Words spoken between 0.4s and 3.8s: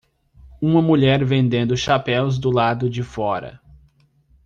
Uma mulher vendendo chapéus do lado de fora.